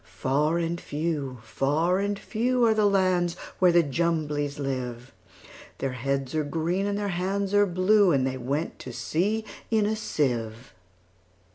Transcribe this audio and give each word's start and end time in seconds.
Far 0.03 0.57
and 0.57 0.81
few, 0.81 1.37
far 1.43 1.99
and 1.99 2.17
few, 2.17 2.65
Are 2.65 2.73
the 2.73 2.87
lands 2.87 3.35
where 3.59 3.71
the 3.71 3.83
Jumblies 3.83 4.57
live:Their 4.57 5.91
heads 5.91 6.33
are 6.33 6.43
green, 6.43 6.87
and 6.87 6.97
their 6.97 7.09
hands 7.09 7.53
are 7.53 7.67
blue; 7.67 8.11
And 8.11 8.25
they 8.25 8.37
went 8.37 8.79
to 8.79 8.93
sea 8.93 9.45
in 9.69 9.85
a 9.85 9.95
sieve. 9.95 10.73